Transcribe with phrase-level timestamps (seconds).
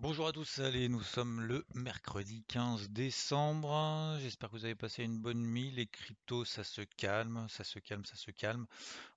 [0.00, 4.16] Bonjour à tous, allez, nous sommes le mercredi 15 décembre.
[4.20, 5.70] J'espère que vous avez passé une bonne nuit.
[5.72, 8.66] Les cryptos, ça se calme, ça se calme, ça se calme.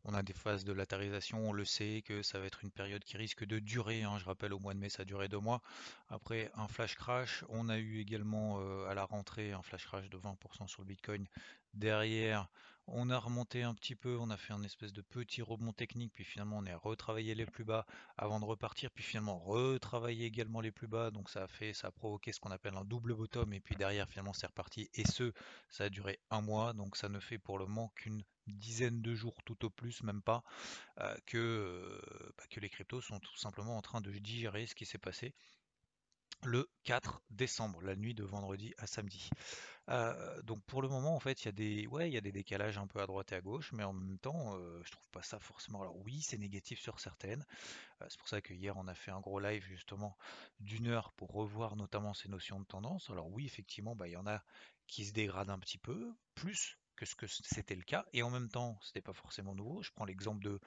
[0.04, 3.04] On a des phases de latérisation, on le sait que ça va être une période
[3.06, 4.04] qui risque de durer.
[4.04, 4.18] hein.
[4.20, 5.62] Je rappelle, au mois de mai, ça a duré deux mois.
[6.09, 10.09] Après un flash crash, on a eu également euh, à la rentrée un flash crash
[10.09, 11.26] de 20% sur le Bitcoin.
[11.73, 12.50] Derrière,
[12.88, 16.14] on a remonté un petit peu, on a fait un espèce de petit rebond technique,
[16.14, 17.86] puis finalement on est retravaillé les plus bas
[18.18, 21.12] avant de repartir, puis finalement retravailler également les plus bas.
[21.12, 23.75] Donc ça a fait, ça a provoqué ce qu'on appelle un double bottom, et puis
[23.75, 24.90] derrière finalement c'est reparti.
[24.94, 25.34] Et ce,
[25.70, 29.16] ça a duré un mois, donc ça ne fait pour le moment qu'une dizaine de
[29.16, 30.44] jours tout au plus, même pas,
[31.00, 34.75] euh, que, euh, bah, que les cryptos sont tout simplement en train de digérer ce
[34.75, 35.34] qui s'est passé
[36.45, 39.30] le 4 décembre, la nuit de vendredi à samedi.
[39.89, 42.31] Euh, donc pour le moment, en fait, il y a des, ouais, y a des
[42.31, 45.09] décalages un peu à droite et à gauche, mais en même temps, euh, je trouve
[45.09, 45.81] pas ça forcément.
[45.81, 47.45] Alors oui, c'est négatif sur certaines.
[48.02, 50.17] Euh, c'est pour ça que hier, on a fait un gros live justement
[50.59, 53.09] d'une heure pour revoir notamment ces notions de tendance.
[53.09, 54.44] Alors oui, effectivement, bah, il y en a
[54.88, 58.30] qui se dégradent un petit peu, plus que ce que c'était le cas, et en
[58.30, 59.81] même temps, c'était pas forcément nouveau.
[59.81, 60.59] Je prends l'exemple de,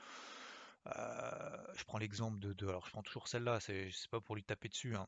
[0.86, 4.96] je prends l'exemple de, alors je prends toujours celle-là, c'est pas pour lui taper dessus,
[4.96, 5.06] hein.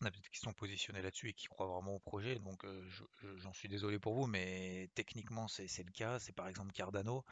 [0.00, 3.02] A peut-être qui sont positionnés là-dessus et qui croient vraiment au projet, donc euh, je-
[3.20, 6.20] je- j'en suis désolé pour vous, mais techniquement c'est le cas.
[6.20, 7.24] C'est par exemple Cardano.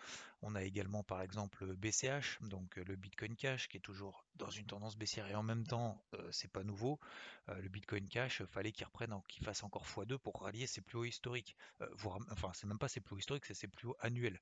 [0.48, 4.48] On a également par exemple BCH, donc euh, le Bitcoin Cash, qui est toujours dans
[4.50, 7.00] une tendance baissière et en même temps euh, c'est pas nouveau.
[7.48, 10.80] Euh, le Bitcoin Cash, fallait qu'il reprenne, en- qu'il fasse encore x2 pour rallier ses
[10.83, 11.56] plus hauts historiques.
[11.93, 14.38] Voire- enfin, c'est même pas ses plus hauts historiques, c'est ses plus hauts annuels.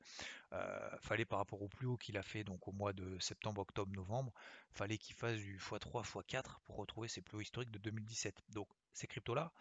[1.01, 3.93] Fallait par rapport au plus haut qu'il a fait donc au mois de septembre, octobre,
[3.95, 4.33] novembre,
[4.71, 8.43] fallait qu'il fasse du x3, x4 pour retrouver ses plus hauts historiques de 2017.
[8.51, 9.53] Donc ces cryptos-là,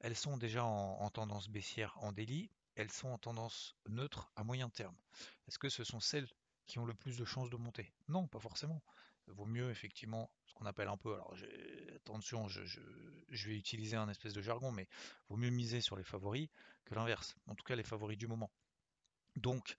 [0.00, 4.70] elles sont déjà en tendance baissière en délit, elles sont en tendance neutre à moyen
[4.70, 4.96] terme.
[5.48, 6.28] Est-ce que ce sont celles
[6.66, 7.92] qui ont le plus de chances de monter?
[8.06, 8.80] Non, pas forcément.
[9.26, 11.34] Vaut mieux effectivement ce qu'on appelle un peu, alors
[11.96, 12.80] attention, je,
[13.30, 14.88] vais utiliser un espèce de jargon, mais
[15.28, 16.48] vaut mieux miser sur les favoris
[16.84, 17.34] que l'inverse.
[17.48, 18.50] En tout cas, les favoris du moment.
[19.34, 19.76] Donc,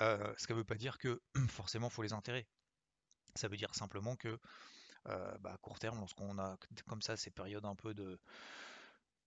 [0.00, 2.48] euh, ce qui ne veut pas dire que forcément il faut les enterrer.
[3.36, 4.38] Ça veut dire simplement que
[5.06, 8.20] euh, bah, à court terme, lorsqu'on a comme ça ces périodes un peu de,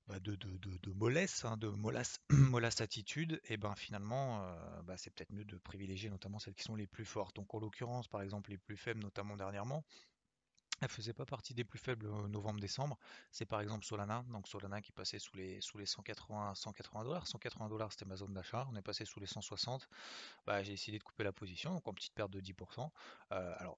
[0.08, 1.68] bah, de, de, de- mollesse, hein, de
[2.30, 6.64] mollasse, attitude, et ben finalement, euh, bah, c'est peut-être mieux de privilégier notamment celles qui
[6.64, 7.36] sont les plus fortes.
[7.36, 9.84] Donc en l'occurrence, par exemple, les plus faibles, notamment dernièrement,
[10.82, 12.98] elle faisait pas partie des plus faibles novembre-décembre.
[13.32, 17.28] C'est par exemple Solana, donc Solana qui passait sous les, sous les 180 180 dollars.
[17.28, 19.88] 180 dollars c'était ma zone d'achat, on est passé sous les 160.
[20.46, 22.92] Bah, j'ai décidé de couper la position, donc en petite perte de 10%.
[23.32, 23.78] Euh, alors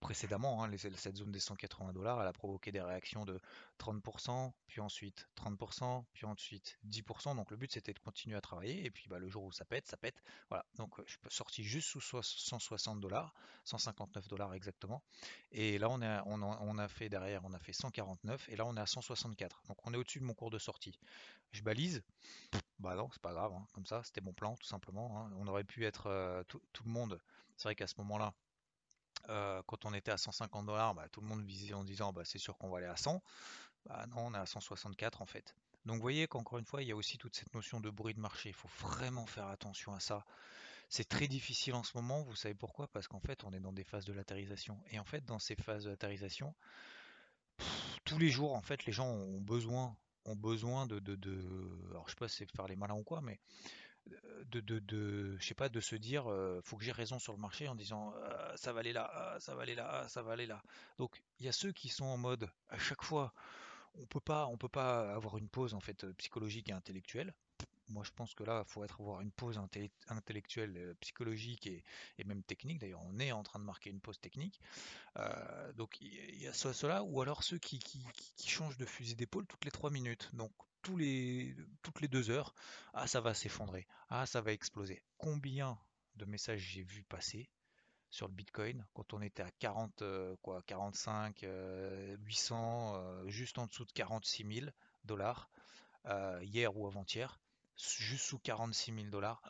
[0.00, 3.40] précédemment, hein, cette zone des 180 dollars, elle a provoqué des réactions de
[3.78, 7.34] 30%, puis ensuite 30%, puis ensuite 10%.
[7.34, 8.84] Donc le but c'était de continuer à travailler.
[8.84, 10.22] Et puis bah, le jour où ça pète, ça pète.
[10.48, 10.64] Voilà.
[10.76, 13.34] Donc euh, je suis sorti juste sous soix- 160 dollars,
[13.64, 15.02] 159 dollars exactement.
[15.52, 18.76] Et là on a, on, a, fait derrière, on a fait 149 et là on
[18.76, 19.62] est à 164.
[19.68, 20.98] Donc on est au-dessus de mon cours de sortie.
[21.52, 22.02] Je balise.
[22.78, 23.52] Bah non, c'est pas grave.
[23.54, 23.66] hein.
[23.72, 25.18] Comme ça, c'était mon plan tout simplement.
[25.26, 25.30] hein.
[25.38, 27.20] On aurait pu être euh, tout le monde.
[27.56, 28.34] C'est vrai qu'à ce moment-là,
[29.28, 32.22] euh, quand on était à 150 dollars, bah, tout le monde visait en disant bah,
[32.24, 33.22] c'est sûr qu'on va aller à 100.
[33.86, 35.54] Bah, non, on est à 164 en fait.
[35.84, 38.14] Donc vous voyez qu'encore une fois, il y a aussi toute cette notion de bruit
[38.14, 38.50] de marché.
[38.50, 40.24] Il faut vraiment faire attention à ça.
[40.88, 42.22] C'est très difficile en ce moment.
[42.22, 42.88] Vous savez pourquoi?
[42.88, 44.80] Parce qu'en fait, on est dans des phases de latérisation.
[44.90, 46.54] Et en fait, dans ces phases de latérisation,
[48.04, 52.06] tous les jours, en fait, les gens ont besoin, ont besoin de, de, de- alors
[52.06, 53.38] je sais pas si c'est faire les malins ou quoi, mais
[54.46, 57.32] de, de, de- je sais pas, de se dire, euh, faut que j'ai raison sur
[57.32, 60.08] le marché en disant, euh, ça va aller là, ah, ça va aller là, ah,
[60.08, 60.62] ça va aller là.
[60.98, 63.32] Donc il y a ceux qui sont en mode, à chaque fois,
[63.94, 67.34] on peut pas, on peut pas avoir une pause en fait euh, psychologique et intellectuelle.
[67.88, 71.66] Moi, je pense que là, il faut être avoir une pause intellec- intellectuelle, euh, psychologique
[71.68, 71.84] et,
[72.18, 72.78] et même technique.
[72.80, 74.60] D'ailleurs, on est en train de marquer une pause technique.
[75.18, 78.48] Euh, donc, il y, y a soit cela, ou alors ceux qui, qui, qui- qui
[78.50, 80.30] changent de fusil d'épaule toutes les trois minutes.
[80.34, 80.52] Donc,
[80.94, 82.54] les, toutes les deux heures,
[82.94, 83.86] ah, ça va s'effondrer.
[84.08, 85.02] Ah, ça va exploser.
[85.18, 85.78] Combien
[86.16, 87.50] de messages j'ai vu passer
[88.10, 93.58] sur le Bitcoin quand on était à 40, euh, quoi, 45, euh, 800, euh, juste
[93.58, 94.70] en dessous de 46 000
[95.04, 95.50] dollars
[96.06, 97.40] euh, hier ou avant-hier.
[97.76, 99.42] juste sous 46 000 dollars.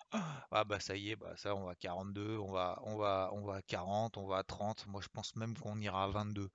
[0.51, 3.31] Ah bah ça y est, bah ça on va à 42, on va, on va,
[3.33, 4.87] on va à 40, on va à 30.
[4.87, 6.51] Moi je pense même qu'on ira à 22.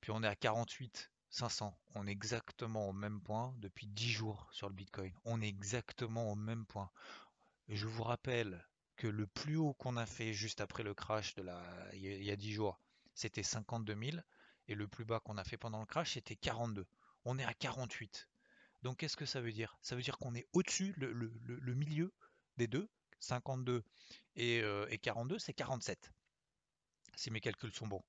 [0.00, 1.76] Puis on est à 48 500.
[1.94, 5.12] On est exactement au même point depuis 10 jours sur le Bitcoin.
[5.24, 6.90] On est exactement au même point.
[7.68, 8.64] je vous rappelle
[8.96, 11.44] que le plus haut qu'on a fait juste après le crash de
[11.94, 12.80] il y a 10 jours,
[13.14, 14.18] c'était 52 000.
[14.68, 16.86] Et le plus bas qu'on a fait pendant le crash, c'était 42.
[17.24, 18.28] On est à 48.
[18.82, 19.76] Donc qu'est-ce que ça veut dire?
[19.82, 22.12] Ça veut dire qu'on est au-dessus, le, milieu
[22.56, 22.88] des deux,
[23.20, 23.84] 52
[24.36, 24.62] et,
[25.02, 26.12] 42, c'est 47,
[27.16, 28.04] si mes calculs sont bons.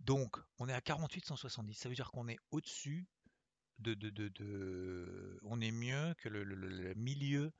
[0.00, 3.06] Donc on est à 48 170, ça veut dire qu'on est au-dessus
[3.78, 7.52] de, On est mieux que le, milieu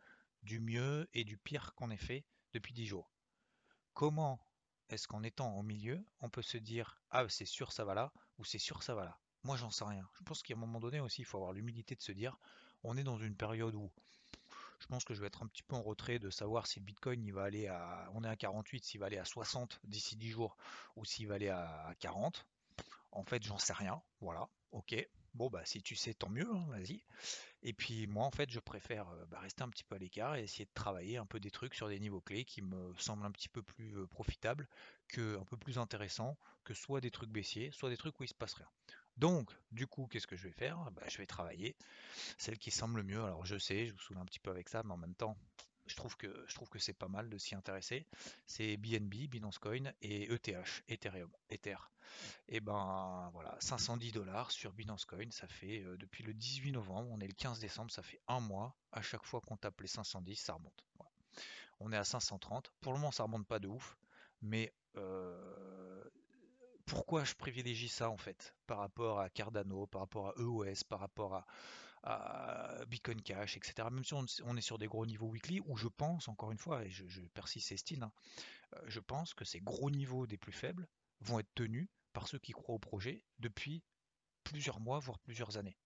[0.42, 3.12] du mieux et du pire qu'on ait fait depuis 10 jours.
[3.94, 4.40] Comment
[4.88, 8.12] est-ce qu'en étant au milieu, on peut se dire ah c'est sûr ça va là
[8.38, 9.18] ou c'est sûr ça va là?
[9.46, 10.08] Moi, j'en sais rien.
[10.14, 12.36] Je pense qu'à un moment donné aussi, il faut avoir l'humilité de se dire,
[12.82, 13.92] on est dans une période où
[14.78, 16.84] je pense que je vais être un petit peu en retrait de savoir si le
[16.84, 20.30] Bitcoin va aller à, on est à 48, s'il va aller à 60 d'ici 10
[20.30, 20.56] jours
[20.96, 22.46] ou s'il va aller à 40.
[23.12, 24.02] En fait, j'en sais rien.
[24.20, 24.48] Voilà.
[24.72, 24.94] Ok.
[25.34, 26.48] Bon bah si tu sais, tant mieux.
[26.50, 27.02] Hein, vas-y.
[27.62, 30.36] Et puis moi, en fait, je préfère euh, bah, rester un petit peu à l'écart
[30.36, 33.24] et essayer de travailler un peu des trucs sur des niveaux clés qui me semblent
[33.24, 34.68] un petit peu plus euh, profitables,
[35.08, 38.28] que un peu plus intéressants que soit des trucs baissiers, soit des trucs où il
[38.28, 38.68] se passe rien.
[39.16, 40.90] Donc, du coup, qu'est-ce que je vais faire?
[40.92, 41.76] Bah, Je vais travailler
[42.38, 43.22] celle qui semble le mieux.
[43.22, 45.36] Alors, je sais, je vous saoule un petit peu avec ça, mais en même temps,
[45.86, 48.06] je trouve que, c'est pas mal de s'y intéresser.
[48.46, 51.76] C'est BNB, Binance Coin et ETH, Ethereum, Ether.
[52.48, 57.10] Et ben voilà, 510 dollars sur Binance Coin, ça fait euh, depuis le 18 novembre,
[57.10, 58.76] on est le 15 décembre, ça fait un mois.
[58.92, 60.86] À chaque fois qu'on tape les 510, ça remonte.
[61.80, 62.72] On est à 530.
[62.80, 63.96] Pour le moment, ça remonte pas de ouf,
[64.40, 66.04] mais euh,
[66.86, 71.00] pourquoi je privilégie ça en fait par rapport à Cardano, par rapport à EOS, par
[71.00, 71.46] rapport à,
[72.86, 73.88] Bitcoin Cash, etc.
[73.90, 76.84] Même si on, est sur des gros niveaux weekly, où je pense, encore une fois,
[76.84, 78.12] et je, persiste et style, hein,
[78.74, 80.86] euh, je pense que ces gros niveaux des plus faibles
[81.20, 83.82] vont être tenus par ceux qui croient au projet depuis
[84.44, 85.76] plusieurs mois, voire plusieurs années.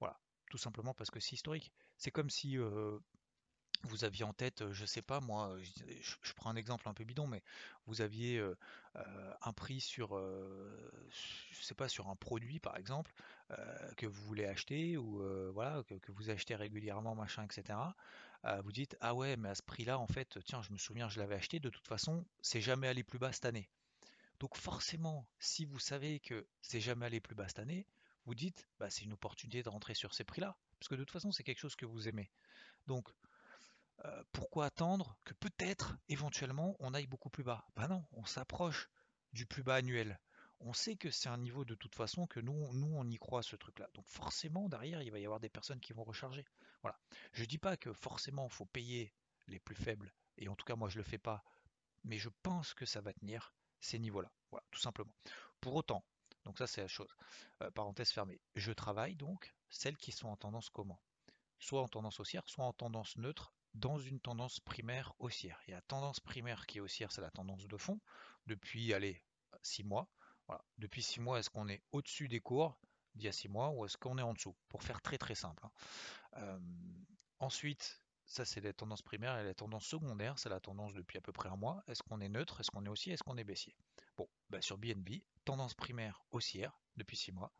[0.00, 0.18] Voilà,
[0.50, 1.72] tout simplement parce que c'est historique.
[1.96, 2.98] C'est comme si euh,
[3.84, 5.56] vous aviez en tête, je sais pas moi,
[6.00, 7.42] je, prends un exemple un peu bidon, mais
[7.86, 8.42] vous aviez
[9.42, 13.12] un prix sur, je sais pas, sur un produit par exemple
[13.96, 17.78] que vous voulez acheter ou voilà que, vous achetez régulièrement machin, etc.
[18.62, 21.20] vous dites ah ouais mais à ce prix-là en fait, tiens je me souviens je
[21.20, 23.68] l'avais acheté, de toute façon c'est jamais allé plus bas cette année.
[24.38, 27.86] Donc forcément, si vous savez que c'est jamais allé plus bas cette année,
[28.26, 31.12] vous dites bah c'est une opportunité de rentrer sur ces prix-là, parce que de toute
[31.12, 32.30] façon c'est quelque chose que vous aimez.
[32.86, 33.08] Donc
[34.04, 37.66] euh, pourquoi attendre que peut-être, éventuellement, on aille beaucoup plus bas?
[37.76, 38.88] Ben non, on s'approche
[39.32, 40.20] du plus bas annuel.
[40.60, 43.56] On sait que c'est un niveau de toute façon que nous, on y croit ce
[43.56, 43.88] truc-là.
[43.94, 46.44] Donc forcément, derrière, il va y avoir des personnes qui vont recharger.
[46.82, 46.98] Voilà.
[47.32, 49.12] Je dis pas que forcément, il faut payer
[49.48, 51.44] les plus faibles, et en tout cas, moi, je le fais pas,
[52.04, 54.32] mais je pense que ça va tenir ces niveaux-là.
[54.50, 55.12] Voilà, tout simplement.
[55.60, 56.04] Pour autant,
[56.44, 57.14] donc ça, c'est la chose.
[57.62, 58.40] Euh, parenthèse fermée.
[58.54, 61.00] Je travaille donc celles qui sont en tendance comment?
[61.58, 65.60] Soit en tendance haussière, soit en tendance neutre dans une tendance primaire haussière.
[65.68, 68.00] Et la tendance primaire qui est haussière, c'est la tendance de fond
[68.46, 69.22] depuis, allez,
[69.62, 70.08] 6 mois.
[70.78, 72.78] Depuis 6 mois, est-ce qu'on est au-dessus des cours
[73.14, 74.54] d'il y a 6 mois ou est-ce qu'on est en dessous?
[74.68, 75.64] Pour faire très très simple.
[75.64, 75.70] Hein.
[76.36, 76.58] Euh,
[77.38, 81.20] ensuite, ça c'est la tendance primaire et la tendance secondaire, c'est la tendance depuis à
[81.20, 81.82] peu près un mois.
[81.88, 82.60] Est-ce qu'on est neutre?
[82.60, 83.12] Est-ce qu'on est haussier?
[83.12, 83.74] Est-ce qu'on est baissier?
[84.16, 87.52] Bon, bah sur BNB, tendance primaire haussière depuis 6 mois.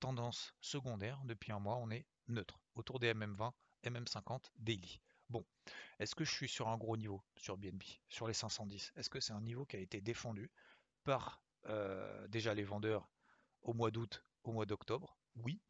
[0.00, 3.52] Tendance secondaire depuis un mois, on est neutre, autour des MM20,
[3.84, 5.00] MM50 daily.
[5.32, 5.46] Bon,
[5.98, 9.18] est-ce que je suis sur un gros niveau sur BNB, sur les 510 Est-ce que
[9.18, 10.50] c'est un niveau qui a été défendu
[11.04, 13.08] par euh, déjà les vendeurs
[13.62, 15.16] au mois d'août, au mois d'octobre?
[15.36, 15.62] Oui.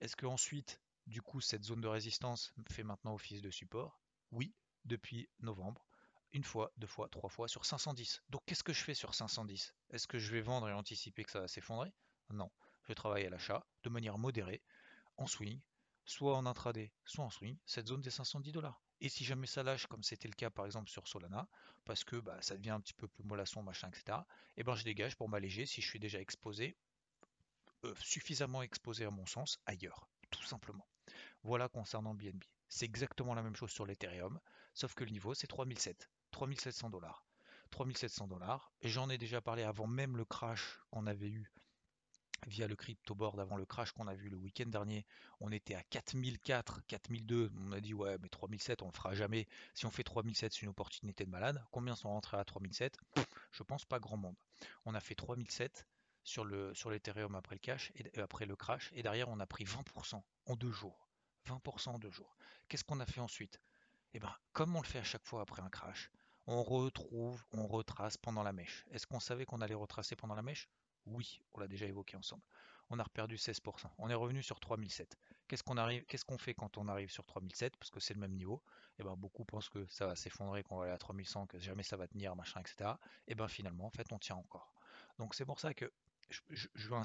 [0.00, 4.00] Est-ce que ensuite, du coup, cette zone de résistance fait maintenant office de support?
[4.32, 4.52] Oui,
[4.84, 5.86] depuis novembre.
[6.32, 8.20] Une fois, deux fois, trois fois sur 510.
[8.30, 11.30] Donc qu'est-ce que je fais sur 510 Est-ce que je vais vendre et anticiper que
[11.30, 11.92] ça va s'effondrer?
[12.30, 12.50] Non.
[12.88, 14.60] Je travaille à l'achat de manière modérée,
[15.18, 15.60] en swing,
[16.04, 18.82] soit en intraday, soit en swing, cette zone des 510 dollars.
[19.04, 21.46] Et si jamais ça lâche, comme c'était le cas par exemple sur Solana,
[21.84, 24.16] parce que bah, ça devient un petit peu plus mollasson, machin, etc.,
[24.56, 26.74] et eh ben je dégage pour m'alléger si je suis déjà exposé,
[27.84, 30.88] euh, suffisamment exposé à mon sens, ailleurs, tout simplement.
[31.42, 32.42] Voilà concernant BNB.
[32.70, 34.40] C'est exactement la même chose sur l'Ethereum,
[34.72, 37.26] sauf que le niveau c'est 3007, 3700 dollars.
[37.72, 38.72] 3700 dollars.
[38.80, 41.52] J'en ai déjà parlé avant même le crash qu'on avait eu
[42.46, 45.06] via le crypto board avant le crash qu'on a vu le week-end dernier,
[45.40, 49.46] on était à 4004, 4002, on a dit ouais mais 3007 on le fera jamais,
[49.74, 52.98] si on fait 3007 c'est une opportunité de malade, combien sont rentrés à 3007
[53.52, 54.36] Je pense pas grand monde.
[54.84, 55.86] On a fait 3007
[56.22, 59.46] sur le sur l'Ethereum après le cash et après le crash et derrière on a
[59.46, 61.08] pris 20% en deux jours.
[61.46, 62.36] 20% en deux jours.
[62.68, 63.60] Qu'est-ce qu'on a fait ensuite?
[64.14, 66.10] Eh bien, comme on le fait à chaque fois après un crash,
[66.46, 68.86] on retrouve, on retrace pendant la mèche.
[68.90, 70.68] Est-ce qu'on savait qu'on allait retracer pendant la mèche?
[71.06, 72.42] Oui, on l'a déjà évoqué ensemble.
[72.90, 73.86] On a reperdu 16%.
[73.98, 75.16] On est revenu sur 3007.
[75.48, 75.74] Qu'est-ce qu'on
[76.06, 78.62] qu'est-ce qu'on fait quand on arrive sur 3007 Parce que c'est le même niveau.
[78.98, 81.58] Et eh ben beaucoup pensent que ça va s'effondrer, qu'on va aller à 3100, que
[81.58, 82.92] jamais ça va tenir, machin, etc.
[83.26, 84.72] Et eh ben finalement, en fait, on tient encore.
[85.18, 85.90] Donc c'est pour ça que
[86.30, 86.96] je, veux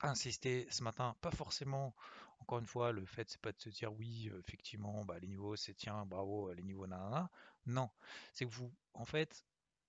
[0.00, 1.94] insister ce matin, pas forcément,
[2.40, 5.56] encore une fois, le fait c'est pas de se dire oui, effectivement, bah, les niveaux
[5.56, 7.30] c'est tiens, bravo, les niveaux nanana.
[7.66, 7.90] Non,
[8.32, 9.44] c'est que vous, en fait,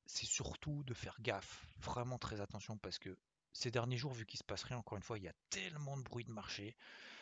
[0.09, 3.15] c'est surtout de faire gaffe, vraiment très attention parce que
[3.53, 5.97] ces derniers jours, vu qu'il se passe rien, encore une fois, il y a tellement
[5.97, 6.75] de bruit de marché,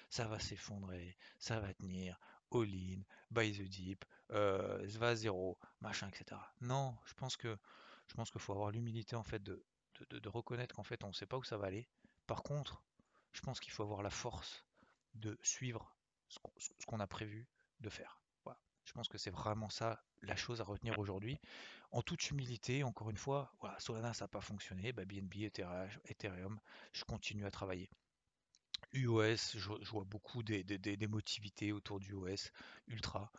[0.09, 2.17] ça va s'effondrer, ça va tenir,
[2.53, 6.39] all in, buy the deep, euh, va à zéro, machin, etc.
[6.61, 7.57] Non, je pense que
[8.07, 9.65] je pense qu'il faut avoir l'humilité en fait de,
[10.09, 11.89] de, reconnaître qu'en fait on ne sait pas où ça va aller.
[12.25, 12.81] Par contre,
[13.33, 14.63] je pense qu'il faut avoir la force
[15.13, 15.93] de suivre
[16.29, 16.39] ce
[16.85, 17.49] qu'on a prévu
[17.81, 18.21] de faire.
[18.87, 21.39] Je pense que c'est vraiment ça la chose à retenir aujourd'hui.
[21.91, 25.51] En toute humilité, encore une fois, Solana ça n'a pas fonctionné, bah, BNB,
[26.05, 26.59] Ethereum,
[26.93, 27.89] je continue à travailler.
[28.93, 32.51] UOS, je, vois beaucoup d'émotivité autour du OS
[32.87, 33.29] Ultra.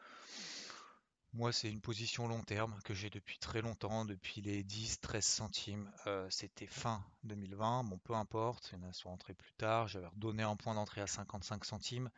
[1.33, 5.93] Moi, c'est une position long terme que j'ai depuis très longtemps, depuis les 10-13 centimes.
[6.07, 9.88] Euh, c'était fin 2020, bon, peu importe, il y en a sont entrés plus tard.
[9.88, 12.11] J'avais redonné un point d'entrée à 55 centimes.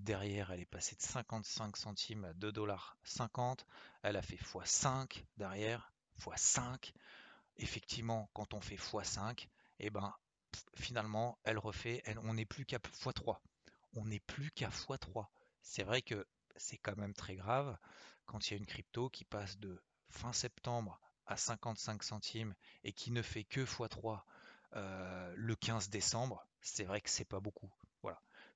[0.00, 3.58] Derrière, elle est passée de 55 centimes à 2,50$.
[4.02, 6.94] Elle a fait x5 derrière, x5.
[7.58, 9.48] Effectivement, quand on fait x5, et
[9.80, 10.14] eh ben,
[10.74, 13.40] finalement, elle refait, on n'est plus qu'à x3.
[13.94, 15.26] On n'est plus qu'à x3.
[15.60, 16.26] C'est vrai que
[16.56, 17.76] c'est quand même très grave
[18.24, 22.54] quand il y a une crypto qui passe de fin septembre à 55 centimes
[22.84, 24.22] et qui ne fait que x3
[24.76, 27.70] euh, le 15 décembre, c'est vrai que c'est pas beaucoup.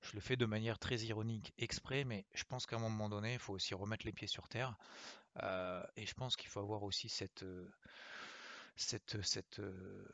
[0.05, 3.33] Je le fais de manière très ironique exprès, mais je pense qu'à un moment donné,
[3.33, 4.77] il faut aussi remettre les pieds sur terre.
[5.43, 7.67] Euh, et je pense qu'il faut avoir aussi cette, euh,
[8.77, 10.05] cette, cette, euh,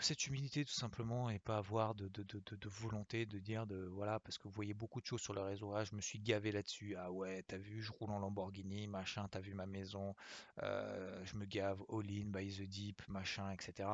[0.00, 4.18] cette humilité tout simplement et pas avoir de, de, de, volonté de dire de voilà
[4.20, 6.50] parce que vous voyez beaucoup de choses sur le réseau ah je me suis gavé
[6.50, 10.14] là-dessus ah ouais t'as vu je roule en Lamborghini machin t'as vu ma maison
[10.62, 13.88] euh, je me gave all in by the deep machin etc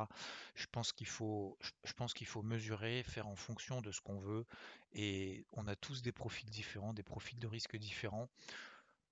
[0.55, 4.19] je pense qu'il faut je pense qu'il faut mesurer faire en fonction de ce qu'on
[4.19, 4.45] veut
[4.93, 8.27] et on a tous des profils différents des profils de risque différents.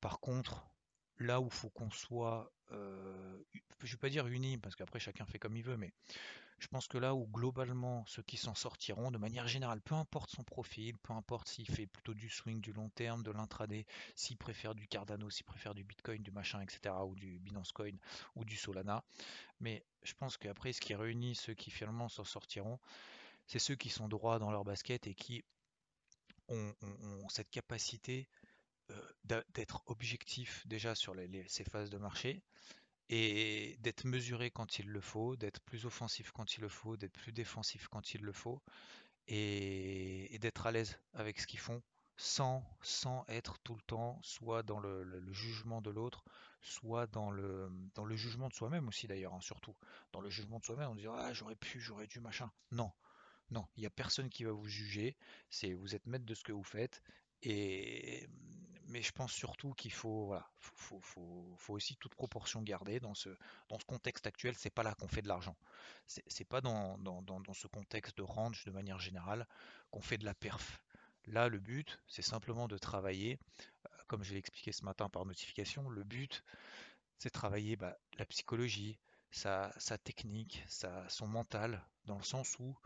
[0.02, 0.66] Par contre
[1.20, 3.44] là où faut qu'on soit, euh,
[3.82, 5.94] je ne vais pas dire unis, parce qu'après chacun fait comme il veut, mais
[6.60, 10.30] je pense que là où globalement ceux qui s'en sortiront, de manière générale, peu importe
[10.30, 14.38] son profil, peu importe s'il fait plutôt du swing, du long terme, de l'intraday, s'il
[14.38, 17.92] préfère du Cardano, s'il préfère du Bitcoin, du machin, etc., ou du Binance Coin,
[18.36, 19.04] ou du Solana,
[19.60, 22.80] mais je pense qu'après ce qui réunit ceux qui finalement s'en sortiront,
[23.48, 25.44] c'est ceux qui sont droits dans leur basket et qui
[26.48, 26.74] ont
[27.30, 28.28] cette capacité
[29.24, 31.16] d'être objectif déjà sur
[31.48, 32.44] ces phases de marché
[33.10, 37.14] et d'être mesuré quand il le faut, d'être plus offensif quand il le faut, d'être
[37.14, 38.62] plus défensif quand il le faut
[39.28, 41.82] et, d'être à l'aise avec ce qu'ils font
[42.18, 46.24] sans, sans être tout le temps soit dans le, jugement de l'autre,
[46.62, 49.76] soit dans le, dans le jugement de soi-même aussi d'ailleurs, hein, surtout.
[50.14, 52.50] Dans le jugement de soi-même, on dit ah j'aurais pu, j'aurais dû, machin.
[52.72, 52.92] Non,
[53.52, 55.18] non, il n'y a personne qui va vous juger,
[55.50, 57.02] c'est vous êtes maître de ce que vous faites
[57.42, 58.28] et
[58.88, 63.30] mais je pense surtout qu'il faut, voilà, faut, faut, aussi toute proportion garder dans ce,
[63.70, 64.56] dans ce contexte actuel.
[64.58, 65.56] C'est pas là qu'on fait de l'argent.
[66.06, 69.48] C'est pas dans, dans, ce contexte de range de manière générale
[69.92, 70.82] qu'on fait de la perf.
[71.26, 73.40] Là, le but, c'est simplement de travailler,
[73.86, 76.44] euh, comme je l'ai expliqué ce matin par notification, le but,
[77.18, 79.00] c'est travailler bah, la psychologie,
[79.32, 82.78] sa, sa technique, sa, son mental, dans le sens où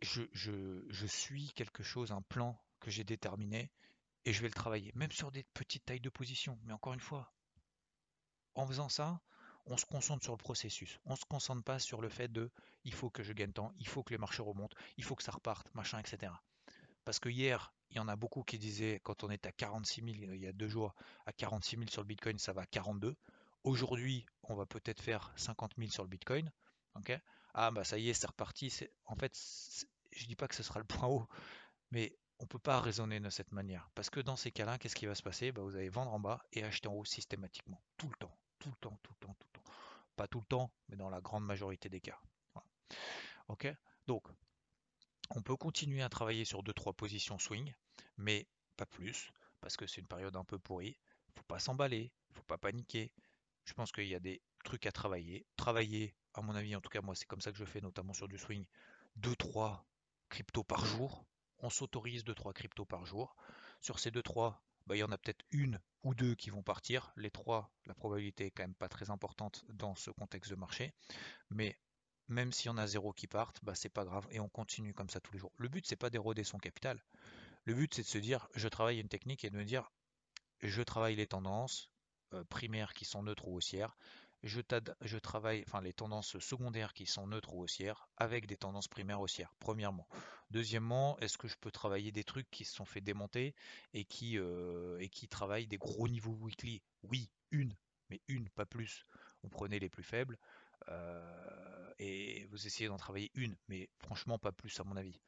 [0.00, 3.72] je, je, je suis quelque chose, un plan que j'ai déterminé,
[4.24, 6.58] et je vais le travailler, même sur des petites tailles de position.
[6.64, 7.32] Mais encore une fois,
[8.54, 9.20] en faisant ça,
[9.66, 10.98] on se concentre sur le processus.
[11.04, 12.50] On ne se concentre pas sur le fait de
[12.84, 15.22] il faut que je gagne temps, il faut que les marchés remontent, il faut que
[15.22, 16.32] ça reparte, machin, etc.
[17.04, 20.02] Parce que hier, il y en a beaucoup qui disaient quand on est à 46
[20.02, 20.94] 000, il y a deux jours,
[21.26, 23.16] à 46 000 sur le Bitcoin, ça va à 42.
[23.64, 26.50] Aujourd'hui, on va peut-être faire 50 000 sur le Bitcoin.
[26.94, 27.18] ok?
[27.54, 28.72] Ah bah ça y est, c'est reparti.
[29.06, 29.36] En fait,
[30.12, 31.28] je dis pas que ce sera le point haut,
[31.90, 33.90] mais on ne peut pas raisonner de cette manière.
[33.94, 35.52] Parce que dans ces cas-là, qu'est-ce qui va se passer?
[35.52, 37.80] Bah, Vous allez vendre en bas et acheter en haut systématiquement.
[37.98, 38.34] Tout le temps.
[38.58, 39.72] Tout le temps, tout le temps, tout le temps.
[40.16, 42.18] Pas tout le temps, mais dans la grande majorité des cas.
[43.48, 43.68] Ok?
[44.06, 44.26] Donc,
[45.30, 47.74] on peut continuer à travailler sur 2-3 positions swing,
[48.16, 49.30] mais pas plus,
[49.60, 50.96] parce que c'est une période un peu pourrie.
[51.36, 53.12] Faut pas s'emballer, faut pas paniquer.
[53.66, 55.46] Je pense qu'il y a des trucs à travailler.
[55.56, 58.14] Travailler, à mon avis, en tout cas moi c'est comme ça que je fais, notamment
[58.14, 58.64] sur du swing,
[59.20, 59.84] 2-3
[60.30, 61.24] cryptos par jour,
[61.60, 63.36] on s'autorise 2-3 cryptos par jour.
[63.80, 66.62] Sur ces deux trois, bah, il y en a peut-être une ou deux qui vont
[66.62, 67.12] partir.
[67.16, 70.92] Les trois, la probabilité est quand même pas très importante dans ce contexte de marché.
[71.50, 71.78] Mais
[72.28, 74.94] même s'il y en a zéro qui partent, bah, c'est pas grave et on continue
[74.94, 75.52] comme ça tous les jours.
[75.56, 77.02] Le but c'est pas d'éroder son capital.
[77.64, 79.90] Le but c'est de se dire je travaille une technique et de me dire
[80.62, 81.90] je travaille les tendances
[82.34, 83.96] euh, primaires qui sont neutres ou haussières.
[84.42, 89.20] Je, travaille enfin, les tendances secondaires qui sont neutres ou haussières avec des tendances primaires
[89.20, 90.08] haussières, premièrement.
[90.50, 93.54] Deuxièmement, est-ce que je peux travailler des trucs qui se sont fait démonter
[93.92, 96.82] et qui, euh, et qui travaillent des gros niveaux weekly?
[97.02, 97.76] Oui, une,
[98.08, 99.04] mais une, pas plus.
[99.42, 100.38] Vous prenez les plus faibles.
[100.88, 105.20] Euh, et vous essayez d'en travailler une, mais franchement pas plus à mon avis.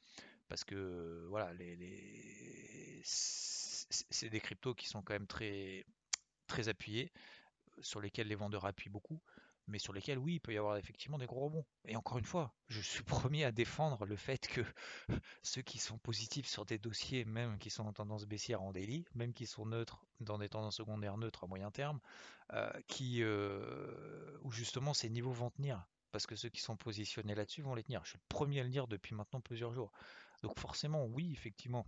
[0.49, 1.53] Parce que voilà,
[3.05, 5.85] c'est des cryptos qui sont quand même très,
[6.47, 7.13] très appuyés,
[7.83, 9.21] sur lesquels les vendeurs appuient beaucoup,
[9.69, 11.65] mais sur lesquels oui, il peut y avoir effectivement des gros rebonds.
[11.85, 14.63] Et encore une fois, je suis premier à défendre le fait que
[15.43, 19.05] ceux qui sont positifs sur des dossiers, même qui sont en tendance baissière en daily,
[19.15, 22.01] même qui sont neutres dans des tendances secondaires neutres à moyen terme,
[22.53, 25.87] euh, qui, euh, où justement ces niveaux vont tenir.
[26.11, 28.05] Parce que ceux qui sont positionnés là-dessus vont les tenir.
[28.05, 29.93] Je suis le premier à le dire depuis maintenant plusieurs jours.
[30.43, 31.87] Donc forcément, oui, effectivement,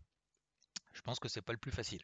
[0.95, 2.03] je pense que c'est pas le plus facile.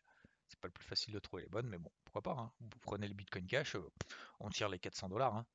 [0.50, 2.40] C'est pas le plus facile de trouver les bonnes, mais bon, pourquoi pas.
[2.40, 2.52] Hein.
[2.60, 3.90] Vous prenez le Bitcoin Cash, euh,
[4.40, 5.36] on tire les 400 dollars.
[5.36, 5.46] Hein.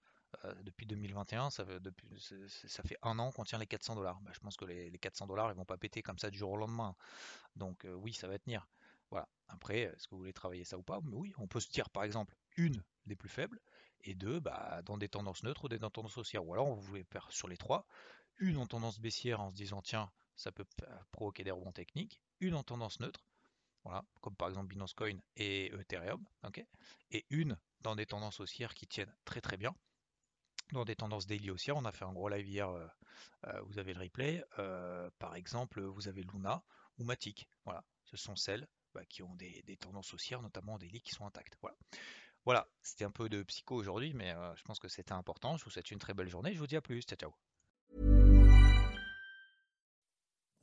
[0.63, 4.19] depuis 2021, ça, fait un an qu'on tient les 400 dollars.
[4.21, 6.51] Bah, je pense que les, 400 dollars, ils vont pas péter comme ça du jour
[6.51, 6.95] au lendemain.
[7.55, 8.67] Donc oui, ça va tenir.
[9.11, 9.27] Voilà.
[9.47, 10.99] Après, est-ce que vous voulez travailler ça ou pas?
[11.03, 13.59] Mais oui, on peut se tirer par exemple une des plus faibles
[14.01, 16.45] et deux bah, dans des tendances neutres ou des tendances haussières.
[16.45, 17.85] Ou alors vous voulez faire sur les trois,
[18.37, 20.65] une en tendance baissière en se disant tiens, ça peut
[21.11, 23.25] provoquer des rebonds techniques, une en tendance neutre,
[24.21, 26.23] comme par exemple Binance Coin et Ethereum,
[27.11, 29.75] et une dans des tendances haussières qui tiennent très très bien.
[30.71, 32.87] Dans des tendances daily haussières, on a fait un gros live hier, euh,
[33.45, 34.43] euh, vous avez le replay.
[34.57, 36.63] Euh, par exemple, vous avez Luna
[36.97, 37.47] ou Matic.
[37.65, 41.25] Voilà, ce sont celles bah, qui ont des, tendances haussières, notamment des lits qui sont
[41.25, 41.55] intactes.
[41.61, 41.77] Voilà,
[42.45, 45.57] voilà c'était un peu de psycho aujourd'hui, mais je pense que c'était important.
[45.57, 46.53] Je vous souhaite une très belle journée.
[46.53, 47.03] Je vous dis à plus.
[47.03, 47.54] Ciao, ciao.